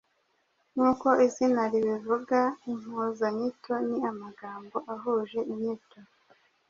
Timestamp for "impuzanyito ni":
2.71-3.99